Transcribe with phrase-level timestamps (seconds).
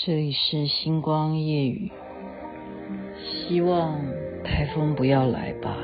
[0.00, 1.90] 这里是星光夜雨，
[3.20, 4.00] 希望
[4.44, 5.76] 台风不要来吧。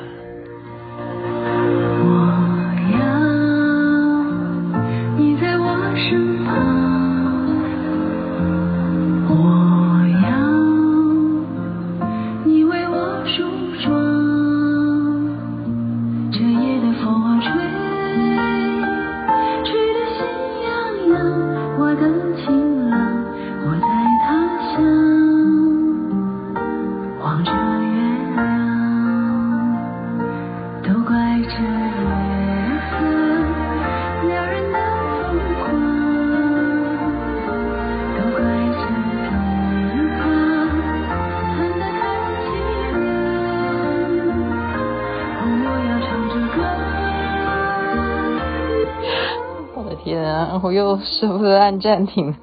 [50.62, 52.34] 我又舍不得按暂停。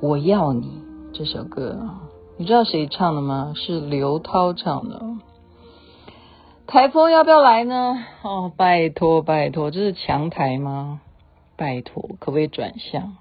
[0.00, 1.78] 我要你这首歌，
[2.36, 3.52] 你知道谁唱的吗？
[3.54, 5.00] 是刘涛唱的。
[6.70, 8.04] 台风要不要来呢？
[8.20, 11.00] 哦，拜托拜托，这是强台吗？
[11.56, 13.16] 拜托，可不可以转向？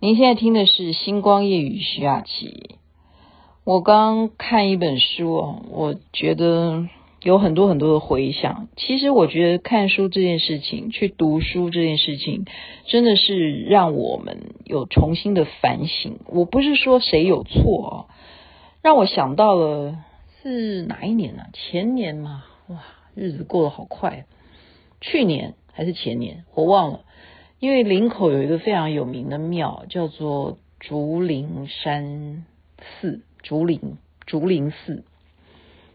[0.00, 2.74] 您现在听的是《星光夜雨》徐雅琪。
[3.62, 6.88] 我刚看一本书哦，我觉得。
[7.22, 8.68] 有很多很多的回想。
[8.76, 12.44] 其实我觉得看书这件事情，去读书这件事情，
[12.84, 16.20] 真的是让我们有重新的反省。
[16.26, 18.14] 我不是说谁有错啊，
[18.80, 19.96] 让我想到了
[20.40, 21.48] 是哪一年啊？
[21.52, 22.82] 前年嘛，哇，
[23.14, 24.26] 日子过得好快。
[25.00, 27.04] 去年还是前年，我忘了。
[27.58, 32.44] 因为林口有一个非常有名的庙，叫做竹林山
[33.00, 35.04] 寺，竹林竹林寺，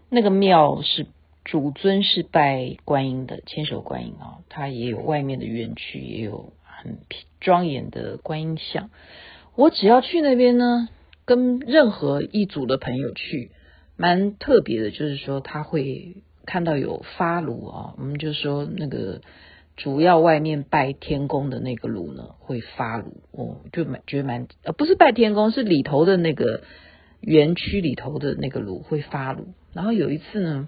[0.09, 1.08] 那个庙是。
[1.44, 7.00] 主尊是拜观音的，千手观音啊，它也有外面的园区，也有很
[7.39, 8.91] 庄严的观音像。
[9.56, 10.88] 我只要去那边呢，
[11.25, 13.50] 跟任何一组的朋友去，
[13.97, 19.22] 蛮特别的，就是说他会看到有发炉啊，我们就说那个
[19.78, 26.62] 主要外面拜天公的那个炉呢会发炉，哦，就蛮觉得蛮呃，不是拜天公，是里头的那个
[27.19, 29.53] 园区里头的那个炉会发炉。
[29.74, 30.68] 然后有一次呢。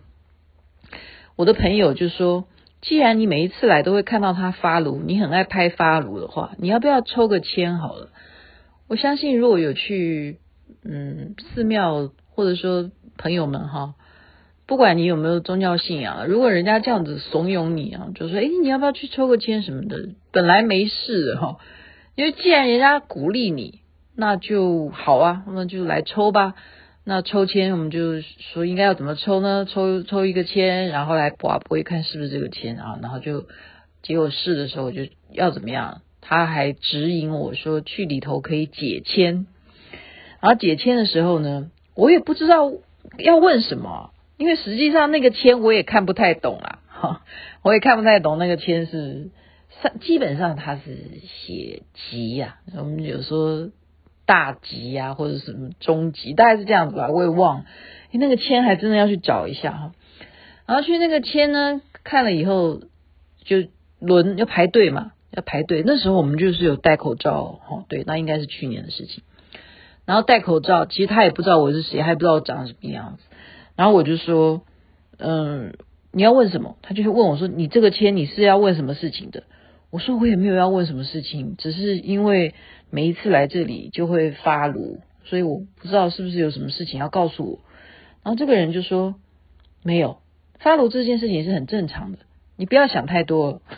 [1.35, 2.45] 我的朋友就说
[2.79, 8.09] ：“既然你每一次来都会看到他发炉，你很爱拍发炉的话，你要不要抽个签好了？”
[8.87, 10.37] 我相信如果有去
[10.83, 13.95] 嗯寺庙，或者说朋友们哈，
[14.65, 21.57] 不管你有没有宗教信仰，如果人家这样子怂恿你啊，就说：“诶，你要不要去抽个签什么的？”本来没事哈，
[22.15, 23.79] 因为既然人家鼓励你，
[24.15, 26.53] 那就好啊，那就来抽吧。
[27.05, 29.65] 那抽签，我们就说应该要怎么抽呢？
[29.69, 32.97] 抽抽一个签，然后来卜卜一看是不是这个签啊？
[33.01, 33.45] 然后就
[34.01, 36.01] 结果试的时候就要怎么样？
[36.21, 39.45] 他还指引我说去里头可以解签。
[40.39, 42.71] 然后解签的时候呢，我也不知道
[43.17, 44.11] 要问什么，
[44.43, 47.21] 因为实际上那个签我也看不太懂啊， 哈，
[47.63, 49.29] 我也看不太懂那个签是，
[49.81, 50.81] 上基本上它是
[51.23, 53.71] 写吉呀，我们有时候。
[54.25, 57.65] 大吉呀、啊，或者什么中吉，大概是这样子吧，我也忘了。
[58.13, 59.91] 那个签还真的要去找一下哈。
[60.65, 62.83] 然后去那个签呢，看了以后
[63.43, 63.57] 就
[63.99, 65.83] 轮要排队嘛，要排队。
[65.85, 69.23] 那时候我们就是有戴口罩，哦，对，那应该是去年的事情。
[70.05, 73.23] 然后戴口罩，其实他也不知道我是谁，还不知道我长什么样子。
[73.75, 74.61] 然后我就说，
[75.17, 75.73] 嗯，
[76.11, 76.77] 你要问什么？
[76.81, 79.43] 他就会问我说，你这个签你是要问什么事情的？
[79.89, 82.55] 我说我也没有要问什么事情，只是因为
[82.89, 87.59] 每一次来这里就会发炉，所以我不知道是不是有什么事情要告诉我。
[88.23, 89.15] 然后这个人就说
[89.83, 90.17] 没有，
[90.59, 92.19] 发炉这件事情是很正常的，
[92.57, 93.61] 你不要想太多了。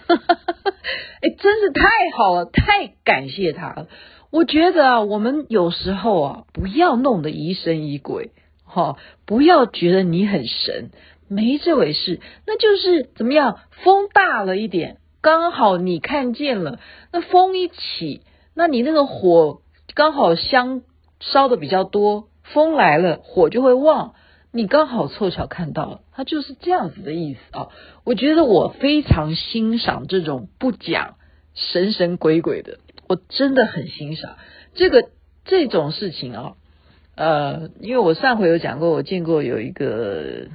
[1.21, 1.81] 哎，真是太
[2.17, 3.87] 好了，太感谢他了。
[4.31, 8.31] 我觉得啊，我们有时候啊，不要弄得疑神疑鬼，
[8.75, 10.91] 哈，不要觉得你很神，
[11.29, 14.97] 没这回事，那就是怎么样，风大了一点。
[15.21, 16.79] 刚好你看见了，
[17.13, 18.21] 那风一起，
[18.53, 19.61] 那你那个火
[19.93, 20.81] 刚好香
[21.21, 24.13] 烧的比较多，风来了火就会旺，
[24.51, 27.69] 你刚好凑巧看到了，它就是这样子的意思啊。
[28.03, 31.15] 我觉得我非常欣赏这种不讲
[31.53, 34.35] 神神鬼鬼的，我真的很欣赏
[34.73, 35.07] 这个
[35.45, 36.53] 这种事情啊。
[37.15, 40.47] 呃，因为我上回有讲过，我见过有一个。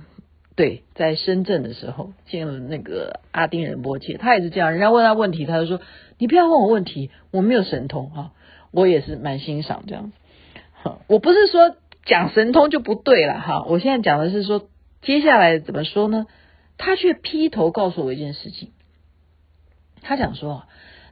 [0.57, 4.73] 对，在深圳的时候见了那个阿丁仁波切，他也是这样。
[4.73, 5.81] 人家问他问题，他就说
[6.19, 8.33] ：“你不要问我问题，我没有神通哈。”
[8.71, 10.17] 我也是蛮欣赏这样子。
[11.07, 14.69] 我不是说讲神通就不对了哈，我现在讲的是说
[15.01, 16.27] 接下来怎么说呢？
[16.77, 18.73] 他却劈头告诉我一件事情，
[20.03, 20.65] 他讲说：“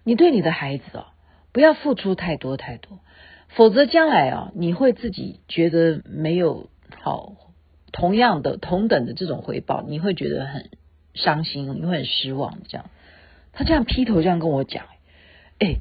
[0.04, 1.06] 你对你的孩子哦，
[1.52, 2.98] 不要付出太多太多，
[3.48, 6.68] 否则将来啊，你会自己觉得没有
[7.00, 7.34] 好
[7.92, 10.70] 同样的同等的这种回报，你会觉得很
[11.14, 12.58] 伤心，你会很失望。
[12.68, 12.86] 这样，
[13.52, 14.84] 他这样劈头这样跟我讲，
[15.58, 15.76] 哎，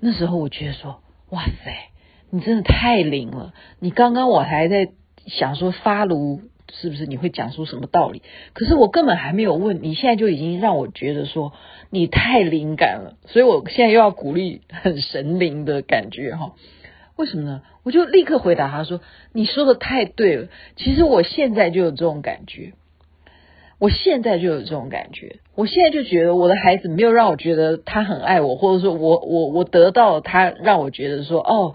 [0.00, 1.90] 那时候我觉得说，哇塞，
[2.30, 3.52] 你真的太灵了！
[3.78, 4.90] 你刚刚我还在
[5.26, 6.42] 想说发炉。
[6.70, 8.20] 是不是你会讲出什么道理？
[8.52, 11.54] 可是我根本还没有问，你现在就已经让我觉得说
[11.88, 16.52] 你太灵感了，所以我现在又要鼓励很神灵的感觉哈。
[17.18, 17.62] 为什么呢？
[17.82, 19.00] 我就立刻回答他说
[19.34, 22.72] ：“你说的太对了，其实我现在就有这种感觉，
[23.78, 31.74] 我现在就有这种感觉，我现在就觉得我的孩子没有让我觉得他很爱我，或者说我我我得到了他让我觉得说哦。”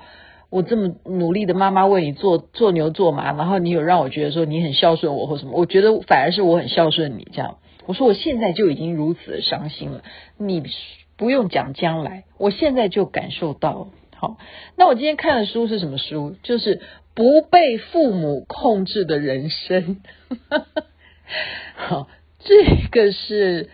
[0.54, 5.54] 我这么努力的妈妈为你做做牛做马，然后你有让我觉得说你很孝顺我或什么？
[5.56, 7.58] 我觉得反而是我很孝顺你这样。
[7.88, 10.04] 我说我现在就已经如此的伤心了，
[10.38, 10.62] 你
[11.18, 13.88] 不用讲将来，我现在就感受到。
[14.24, 14.38] 好，
[14.78, 16.38] 那我今天看的书是什么书？
[16.44, 16.80] 就是
[17.14, 20.02] 不被父母控制的人生。
[21.76, 22.08] 好，
[22.40, 23.70] 这个是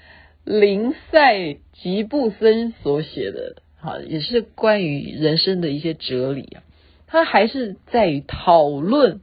[0.46, 6.64] 林赛吉布森所写的，好，也是关于人生的一些哲理啊。
[7.06, 9.22] 他还是在于讨论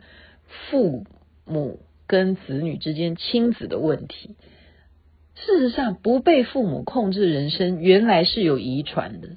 [0.71, 1.07] 父
[1.45, 4.37] 母跟子女之间亲子的问题。
[5.35, 9.31] 事实上，不被父母控制人生，原来是有遗传的。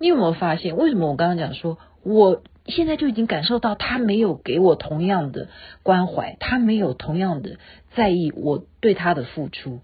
[0.00, 0.76] 你有没有发现？
[0.76, 5.48] 为什么我刚刚讲说，我现在就已经感受到他没有给我同样的
[5.82, 7.58] 关怀，他没有同样的
[7.94, 9.80] 在意我对他的付出，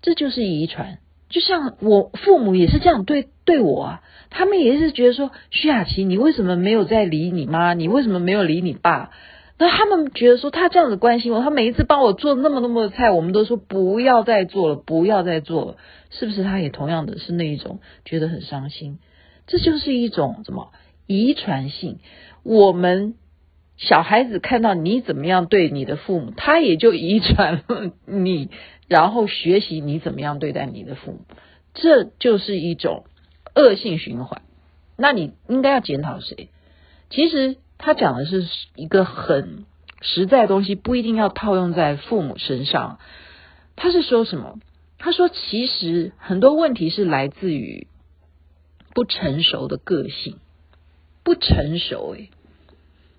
[0.00, 0.98] 这就是遗传。
[1.28, 7.74] 就像我父母也是这样对对我啊，他们也是觉得说，徐雅琪，你为什么没有在理你妈？
[7.74, 9.10] 你为什么没有理你爸？
[9.58, 15.76] 那他们觉得说，他这样子关心我，他每一次帮我做那么那么多菜，我们都说不要再做了，不要再做了，
[16.10, 16.44] 是不是？
[16.44, 19.00] 他也同样的是那一种觉得很伤心，
[19.48, 20.70] 这就是一种什么
[21.08, 21.98] 遗传性？
[22.44, 23.16] 我们
[23.76, 28.50] 小孩子看到你怎么样对你的父母，他也就遗传了你。
[28.86, 31.20] 然后学习你怎么样对待你的父母，
[31.74, 33.04] 这就是一种
[33.54, 34.40] 恶性循环。
[34.96, 36.48] 那你应该要检讨谁？
[37.10, 39.66] 其实他讲的是一个很
[40.00, 42.98] 实在的东西，不一定要套用在父母身上。
[43.76, 44.58] 他是说什么？
[44.96, 47.86] 他说其实很多问题是来自于
[48.98, 50.38] 不成熟的个性，
[51.22, 52.16] 不成熟。
[52.16, 52.30] 诶，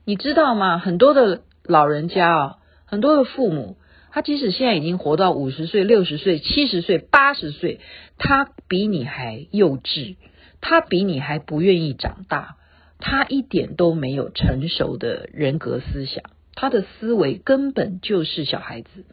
[0.04, 0.78] 你知道吗？
[0.78, 3.78] 很多的老人家啊，很多的父母。
[4.12, 7.80] 他即使现在已经活到五十岁、六十岁、七十岁、八十岁，
[8.18, 10.18] 他比你还幼稚，
[10.60, 12.58] 他比你还不愿意长大，
[12.98, 19.06] 他一点都没有成熟的人格思想，他的思维根本就是小孩子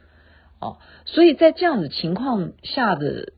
[0.58, 0.78] 哦。
[1.04, 3.34] 所以在这样的情况下的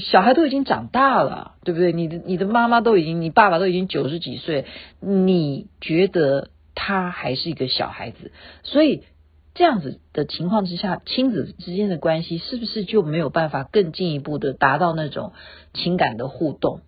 [0.00, 1.92] 小孩都已经长大了，对不对？
[1.92, 4.66] 你的你的妈妈都已经，你爸爸都已经九十几岁，
[5.00, 8.32] 你觉得他还是一个小孩子，
[8.62, 9.04] 所以。
[9.52, 15.32] 这样子的情况之下，亲子之间的关系是不是就没有办法更进一步的达到那种
[15.74, 16.82] 情感的互动？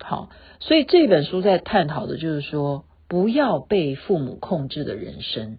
[0.00, 0.30] 好，
[0.60, 5.58] 所以这本书在探讨的就是说，不要被父母控制的人生。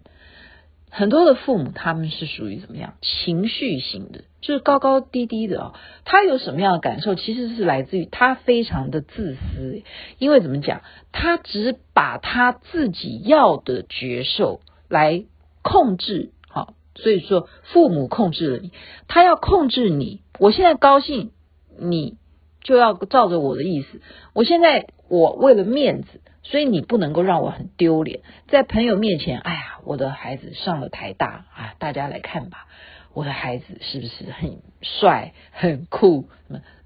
[0.90, 2.94] 很多的父母他们是属于怎么样？
[3.00, 5.74] 情绪型的，就是高高低低的哦。
[6.04, 7.14] 他有什么样的感受？
[7.14, 9.82] 其实是来自于他非常的自私，
[10.18, 10.82] 因为怎么讲？
[11.12, 15.24] 他只把他自己要的觉受来。
[15.68, 18.70] 控制好，所以说父母控制了你，
[19.08, 20.20] 他要控制你。
[20.38, 21.32] 我现在高兴，
[21.76, 22.18] 你
[22.62, 24.00] 就要照着我的意思。
[24.32, 32.68] 我现在我为了面子，所以你不能够让我很丢脸，在朋友面前，哎呀，我的孩子上了台大啊，大家来看吧，
[33.16, 36.28] 我的孩子是不是很帅、很酷？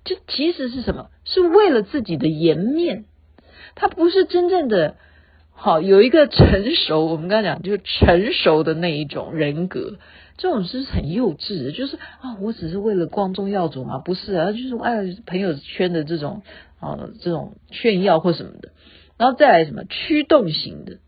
[0.04, 1.10] 这其实是什么？
[1.24, 3.04] 是为了自己的颜面，
[3.74, 4.94] 他不是真正的。
[5.50, 9.98] 好，有一个成熟，我们刚才讲就是成熟的那一种人格，
[10.36, 16.42] 这种是很幼稚的，就是啊，我只是为了光宗耀祖嘛，不是啊，就是爱朋友圈的这种
[16.78, 18.70] 啊，这种炫耀或什么的，
[19.18, 20.98] 然后再来什么驱动型的，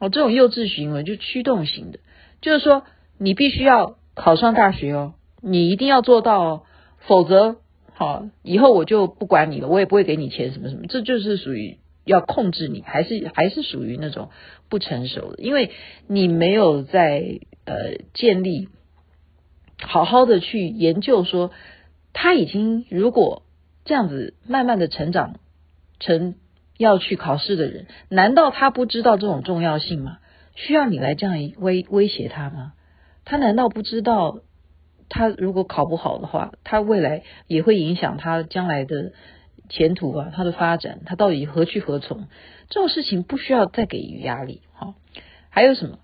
[0.00, 2.00] 哦，这种幼稚行为就驱动型的，
[2.40, 2.82] 就是说
[3.16, 6.62] 你必须要考上大学哦，你一定要做到哦，
[6.98, 7.58] 否则
[7.94, 11.78] 好，以后我就不管你了，我也不会给你钱什么什么，这就是属于。
[12.08, 14.30] 要控制你，还是还是属于那种
[14.68, 15.72] 不成熟的，因为
[16.06, 18.68] 你没有在呃建立
[19.82, 21.50] 好好的去研究说，
[22.12, 23.42] 他已经如果
[23.84, 25.40] 这样子慢慢的成长
[25.98, 26.36] 成
[26.78, 30.18] 要去考试的人，难道他不知道这种重要性吗？
[30.54, 32.74] 需要你来这样威威胁他吗？
[33.26, 34.38] 他难道不知道，
[35.10, 39.12] 他如果考不好的话，他未来也会影响他将来的
[39.68, 42.28] 前途啊，他的发展，他到底何去何从？
[42.70, 44.62] 这种事情不需要再给予压力。
[44.72, 44.94] 哈，
[45.50, 45.98] 还有什么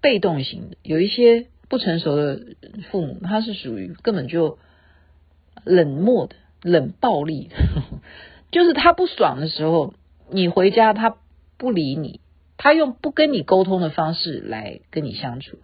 [0.00, 0.76] 被动型的？
[0.82, 2.40] 有一些不成熟的
[2.90, 4.58] 父母，他是属于根本就
[5.62, 7.56] 冷漠的、冷暴力的，
[8.50, 9.92] 就是他不爽的时候，
[10.30, 11.18] 你回家他
[11.58, 12.20] 不理你，
[12.56, 15.58] 他用不跟你沟通的方式来跟你相处，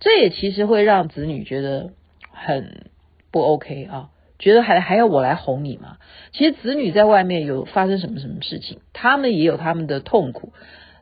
[0.00, 1.92] 这也其实会让子女觉得
[2.30, 2.90] 很
[3.30, 4.10] 不 OK 啊。
[4.38, 5.96] 觉得还还要我来哄你吗？
[6.32, 10.52] 其实子女在外面有发生什么什么事情，他们也有他们的痛苦，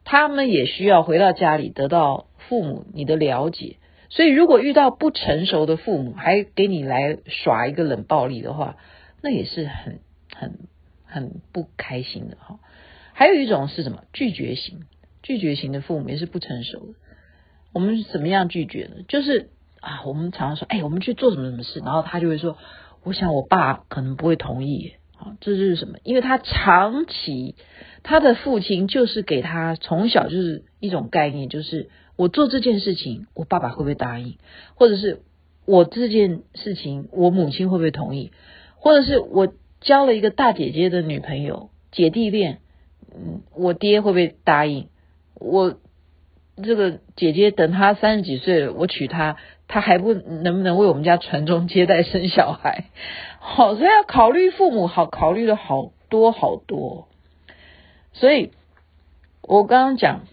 [0.05, 3.79] 他们也需要回到家里得到父母你的了解。
[4.09, 8.77] 所以如果遇到不成熟的父母，还给你来耍一个冷暴力的话，
[9.21, 9.99] 那也是很
[10.33, 10.53] 很
[11.05, 12.61] 很不开心的哈。
[13.15, 14.05] 还有一种是什么？
[14.13, 14.85] 拒绝型，
[15.25, 16.95] 拒绝型的父母也是不成熟的。
[17.75, 19.04] 我们怎么样拒绝呢？
[19.09, 19.50] 就是
[19.81, 22.57] 啊，我们常常说，哎，我们去做什么什么事，然后他就会说。
[23.07, 25.99] 我想我爸可能不会同意，啊，这就是什么？
[26.04, 27.54] 因为他长期
[28.02, 34.38] 他的父亲就是给他从小就是一种概念，就是我做这件事情，我爸爸会不会答应？
[34.75, 35.21] 或者是
[35.66, 38.33] 我这件事情，我母亲会不会同意？
[38.76, 39.52] 或者是我
[39.83, 42.61] 交了一个大姐姐的女朋友，姐弟恋，
[43.14, 44.88] 嗯，我爹会不会答应？
[45.35, 45.76] 我
[46.63, 49.37] 这个姐姐等她三十几岁了，我娶她。
[49.67, 52.85] 她还不能不能为我们家传宗接代生小孩？
[53.41, 57.09] 好，所以要考虑父母，好考虑的好多好多。
[58.13, 58.53] 所以
[59.41, 60.27] 我刚刚讲，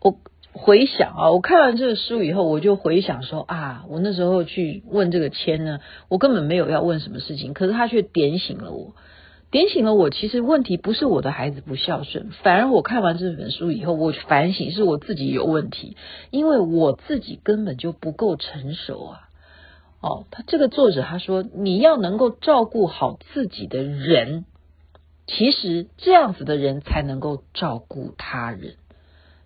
[0.00, 0.16] 我
[0.52, 8.94] 回想啊，我看完这个书以后，我就回想说啊，我那时候去问这个签呢，我根本没有要问什么事情，可是他却点醒了我。
[9.52, 15.94] 点醒了我，其实问题不是我的孩子不孝顺，反而我看完这本书以后，我反省是我自己有问题，
[16.30, 19.28] 因为我自己根本就不够成熟啊。
[20.00, 24.46] 哦，他这个作者他说，你要能够照顾好自己的人，
[25.26, 28.76] 其实这样子的人才能够照顾他人。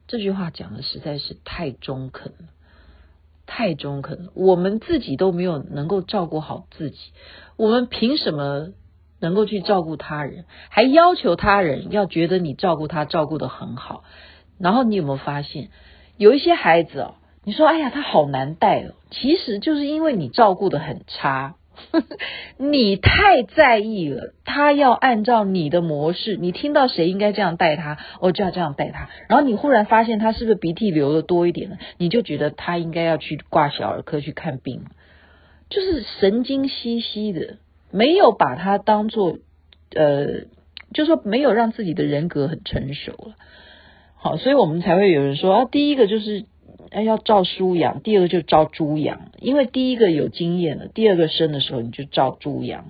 [0.06, 2.48] 这句话讲的实在是太中肯了，
[3.44, 4.30] 太中肯了。
[4.34, 6.96] 我们自己都没有能够照顾好自己，
[7.56, 8.68] 我们凭什么？
[9.20, 14.04] 能够去照顾他人，还要求他人要觉得你照顾他照顾得很好，
[14.58, 15.68] 然后你有没有发现，
[16.16, 21.54] 有一些孩子哦，你说哎呀他好难带哦，其实就是因为你照顾得很差，
[22.58, 31.78] 你太在意了，他要按照你的模式，你听到谁应该这样带他，我就要这样带他，然后你忽然发现他是不是鼻涕流得多一点呢？
[31.98, 34.84] 你就觉得他应该要去挂小儿科去看病，
[35.68, 37.56] 就是神经兮兮的。
[37.96, 39.38] 没有把他当做，
[39.94, 40.42] 呃，
[40.92, 43.36] 就说没有让自己的人格很成熟了，
[44.16, 46.44] 好，所以我们才会有人说啊，第一个就是
[46.90, 52.84] 哎要照书养，第二个就照猪养，因为第一个有经验了，第二个生的时候你就照猪养。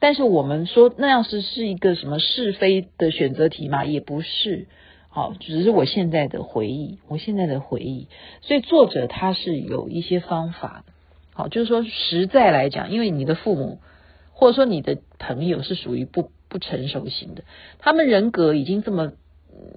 [0.00, 3.86] 但是我们说那样是是一个什么是非的选择题嘛？
[3.86, 4.66] 也不是，
[5.08, 8.08] 好，只是我现在的回忆，我现在的回忆。
[8.42, 10.84] 所以作者他是有一些方法，
[11.32, 13.78] 好，就是说实在来讲，因为你的父母。
[14.38, 17.44] 或者说你的朋友是属于不不成熟型的，
[17.78, 19.12] 他们人格已经这么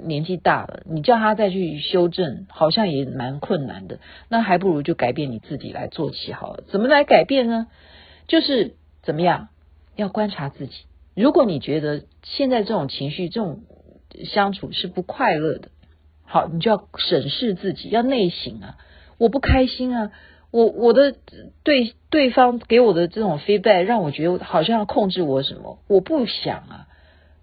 [0.04, 4.00] 年纪大了，你叫他再去修正，好像也蛮困难的。
[4.28, 6.66] 那还不如就改变你自己来做起好了。
[6.68, 7.68] 怎么来改变呢？
[8.28, 9.48] 就是怎么样，
[9.96, 10.74] 要观察自己。
[11.16, 13.62] 如果你觉得现在这种情绪、这种
[14.26, 15.70] 相处是不快乐的，
[16.26, 18.78] 好，你就要审视自己，要内省啊，
[19.18, 20.12] 我不开心啊。
[20.52, 21.16] 我我的
[21.64, 26.88] 对对方给我的这种 feedback 让我觉得好像要控制我什么，我不想啊，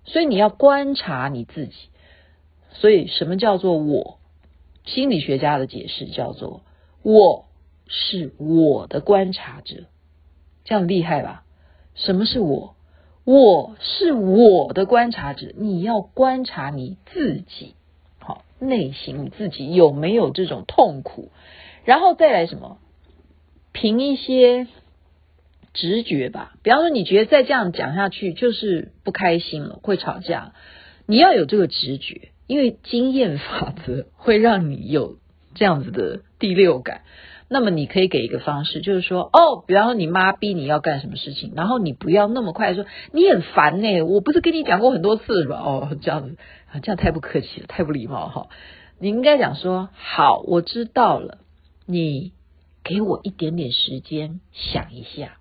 [0.04, 1.74] 所以你要观察你自己。
[2.70, 4.18] 所以什么叫做我？
[4.84, 6.62] 心理学家的解释叫做
[7.02, 7.46] 我
[7.88, 9.84] 是我的观察者，
[10.64, 11.44] 这样厉害吧？
[11.94, 12.76] 什么是我？
[13.24, 17.74] 我是我的观察者，你要观察你自己，
[18.18, 21.30] 好，内心你自己有没有这种痛苦，
[21.84, 22.78] 然后再来什么？
[23.78, 24.66] 凭一些
[25.74, 30.54] 直觉吧，比方说你觉得再这样讲下去就是不开心了，会吵架，
[31.04, 35.18] 你要有这个直觉，因为经验法则会让你有
[35.54, 37.02] 这样子的第六感。
[37.50, 45.60] 那么你可以给一个方式，就是说，哦，比方说你妈逼你要干什么事情，然后你不要那么快说你很烦呢，我不是跟你讲过很多次了吧？
[45.60, 46.38] 哦，这样子
[46.72, 48.48] 啊，这样太不客气了，太不礼貌哈。
[48.98, 51.40] 你应该讲说，好，我知道了，
[51.84, 52.32] 你。
[52.86, 55.38] 给我一点点时间想一下，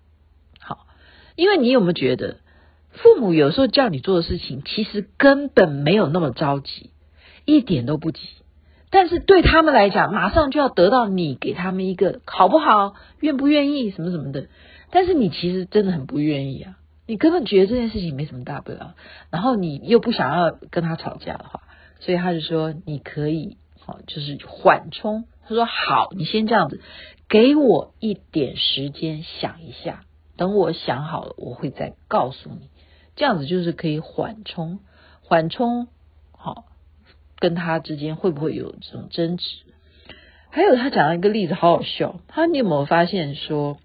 [0.60, 0.88] 好，
[1.36, 2.38] 因为你有没有觉得，
[2.92, 6.90] 父母有时候叫你做的事情，其实根本没有那么着急，
[7.46, 8.28] 一点都不急，
[8.90, 14.48] 但是对他们来讲，马上就要得到你给他们一个好不好，愿不愿意，什么什么的，
[14.90, 18.96] 但是你其实真的很不愿意啊，你根本觉得这件事情没什么大不了，
[19.30, 21.62] 然后你又不想要跟他吵架的话，
[22.00, 25.26] 所以他就说你可以好，就是缓冲。
[25.48, 26.82] 他说好，你先这样子，
[27.28, 30.04] 给我一点时间想一下，
[30.38, 32.70] 等我想好了，我会再告诉你。
[33.16, 34.80] 这样子就是可以缓冲，
[35.22, 35.88] 缓冲
[36.32, 36.66] 好，
[37.40, 39.46] 跟他之间会不会有这种争执？
[40.50, 42.20] 还有他讲了一个例子，好好笑。
[42.28, 43.78] 他你有没有发现说？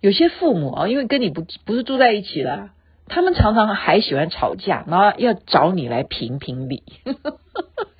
[0.00, 2.70] 有些父母啊，因为跟你不不是住在一起了，
[3.06, 6.82] 他们常常还喜欢吵架，然后要找你来评评理。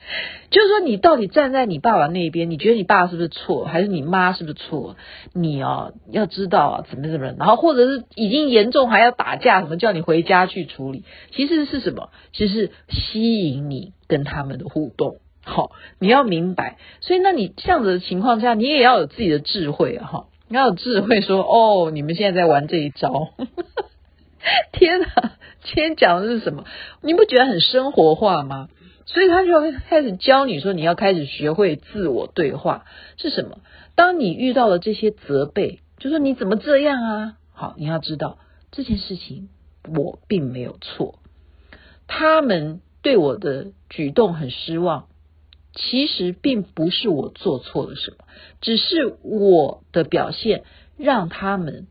[0.50, 4.96] 就是说，你到底站在你爸爸那边，你觉得你爸是不是错，还是你妈是不是错？
[5.34, 11.04] 你哦，要知道啊，怎么怎么，然后或者是已经严重还要打架，什么叫你回家去处理？
[11.32, 12.10] 其实是什么？
[12.32, 15.16] 其实是吸引你跟他们的互动。
[15.44, 16.78] 好，你要明白。
[17.00, 20.26] 所以，那你这样子的情况下，你也要有自己的智慧啊，哈。
[20.48, 23.30] 你要有智慧说哦，你们现在在玩这一招，
[24.72, 25.08] 天哪！
[25.64, 26.64] 今天讲的是什么？
[27.02, 28.68] 你不觉得很生活化吗？
[29.06, 32.84] 所以他就开始教你说，你要开始学会自我对话
[33.16, 33.60] 是什么？
[33.94, 37.36] 当你遇到了这些责备，就说你怎么这样啊？
[37.52, 38.38] 好，你要知道
[38.70, 39.48] 这件事情
[39.94, 41.20] 我并没有错，
[42.06, 45.06] 他们对我的举动很失望。
[45.78, 48.24] 其实并不是我做错了什么，
[48.62, 50.64] 只是我的表现
[50.96, 51.86] 让他们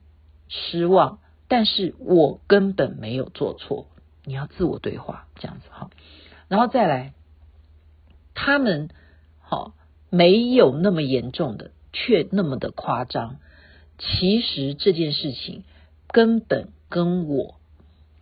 [0.47, 3.85] 失望，但是我根本没有做错。
[4.23, 5.91] 你要自我对话，这样子哈，
[6.47, 7.13] 然后再来，
[8.33, 8.89] 他们
[9.41, 9.73] 好
[10.09, 13.37] 没有那么严重的，却那么的夸张。
[13.97, 15.63] 其实这件事情
[16.07, 17.55] 根本跟我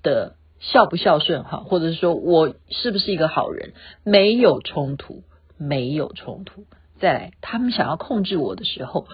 [0.02, 5.24] 的孝不孝顺哈，或者是说我是不是一个好人没有冲突。
[5.56, 6.66] 没有冲突。
[7.00, 9.08] 再来，他们想要控制我的时候，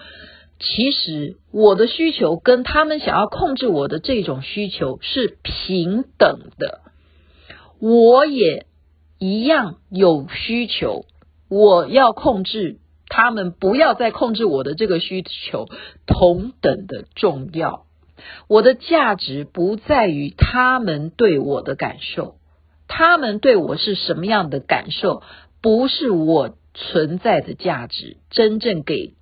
[0.58, 6.80] 其实我的需求跟他们想要控制我的这种需求是平等的。
[7.78, 8.66] 我也
[9.20, 11.04] 一样有需求，
[11.48, 15.68] 我要控制他们，不要再控制我的这个需求，
[16.06, 17.84] 同等的重要。
[18.48, 22.36] 我的价值不在于他们对我的感受，
[22.88, 25.22] 他们对我是什么样的感受？
[25.62, 29.14] 不是我存在的价值，真正给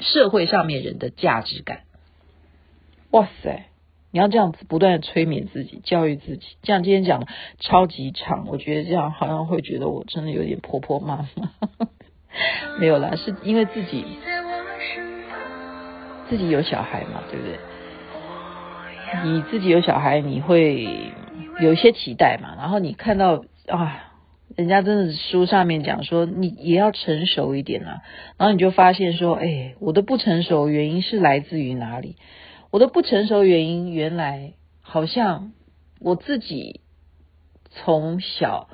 [0.00, 1.82] 社会上面人的价值感。
[3.10, 3.66] 哇塞，
[4.12, 6.46] 你要这样子不断的催眠自己，教育自己。
[6.62, 7.26] 这样今天讲的
[7.58, 11.50] 超级长，我觉得这样好像会觉得我真的有点婆婆妈妈。
[12.78, 14.04] 没有啦，是因为自己
[16.28, 17.58] 自己有小孩嘛，对不对？
[19.24, 20.86] 你自己有小孩，你会
[21.60, 24.08] 有一些期待嘛，然后你看到啊。
[24.54, 28.02] 人家真的书上面讲说，你也要成熟一点啊。
[28.36, 32.16] 然后你就发现说，哎，我的不成熟原因是来自于哪里？
[32.72, 35.52] 我的不成熟原因原来好像
[36.00, 36.80] 我自己
[37.70, 38.70] 从小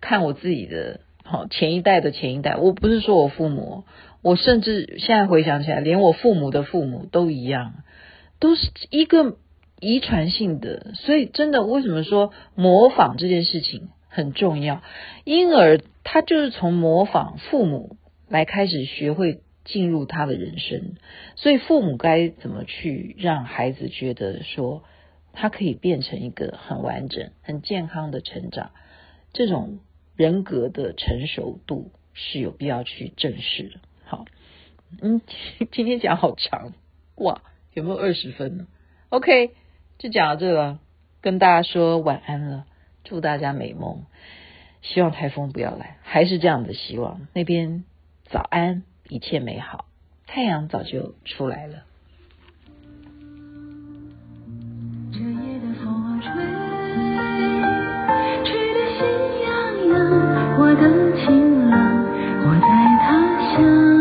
[0.00, 3.84] 看我自己的，好前一代的前一代，我不是说我父母，
[4.22, 7.74] 我甚至现在回想起来，连我父母的父母都一样，
[8.40, 9.36] 都是一个
[9.78, 10.92] 遗传性的。
[10.94, 13.90] 所以真的，为什么说模仿这件事情？
[14.08, 14.80] 很重要，
[15.24, 20.96] 婴儿他就是从模仿父母来开始学会进入他的人生，
[21.36, 24.84] 所以父母该怎么去让孩子觉得说
[25.32, 28.70] 他可以变成一个很完整、很健康的成长，
[29.32, 29.78] 这种
[30.16, 33.80] 人格的成熟度是有必要去正视的。
[34.04, 34.26] 好，
[35.00, 35.22] 嗯，
[35.72, 36.72] 今天讲好长
[37.16, 38.66] 哇，有没有二十分呢
[39.08, 39.50] ？OK，
[39.98, 40.78] 就讲到这了，
[41.20, 42.66] 跟大家说晚安了。
[43.06, 44.06] 祝大家美梦，
[44.80, 47.28] 希望台风不要来，还是这样的希望。
[47.34, 47.84] 那边
[48.30, 49.86] 早安，一切美好
[50.26, 51.84] 太阳早就出来了。
[55.12, 56.28] 这夜的风儿吹
[58.44, 59.00] 吹得心
[59.42, 59.48] 痒
[59.88, 59.94] 痒
[60.58, 60.82] 我的
[61.24, 61.74] 情郎
[62.46, 62.68] 我在
[63.04, 63.06] 他
[63.56, 63.93] 乡。